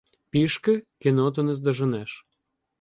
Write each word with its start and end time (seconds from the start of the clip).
Пішки 0.29 0.83
кінноту 0.99 1.43
не 1.43 1.53
здоженеш. 1.53 2.27